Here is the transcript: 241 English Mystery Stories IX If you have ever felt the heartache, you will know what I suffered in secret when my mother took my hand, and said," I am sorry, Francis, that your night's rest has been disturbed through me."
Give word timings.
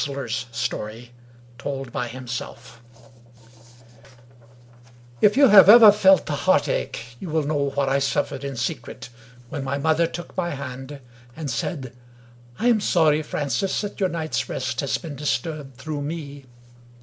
241 0.03 0.31
English 0.33 0.47
Mystery 0.51 1.11
Stories 1.61 2.55
IX 2.55 3.05
If 5.21 5.37
you 5.37 5.49
have 5.49 5.69
ever 5.69 5.91
felt 5.91 6.25
the 6.25 6.33
heartache, 6.33 7.15
you 7.19 7.29
will 7.29 7.43
know 7.43 7.69
what 7.69 7.87
I 7.87 7.99
suffered 7.99 8.43
in 8.43 8.55
secret 8.55 9.09
when 9.49 9.63
my 9.63 9.77
mother 9.77 10.07
took 10.07 10.35
my 10.35 10.55
hand, 10.55 11.01
and 11.35 11.51
said," 11.51 11.93
I 12.59 12.65
am 12.67 12.81
sorry, 12.81 13.21
Francis, 13.21 13.79
that 13.81 13.99
your 13.99 14.09
night's 14.09 14.49
rest 14.49 14.79
has 14.79 14.97
been 14.97 15.15
disturbed 15.15 15.77
through 15.77 16.01
me." 16.01 16.45